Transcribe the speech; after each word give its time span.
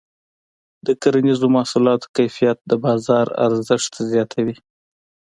د 0.85 0.87
کرنیزو 1.01 1.47
محصولاتو 1.55 2.11
کیفیت 2.17 2.57
د 2.65 2.71
بازار 2.85 3.27
ارزښت 3.45 3.93
زیاتوي. 4.11 4.55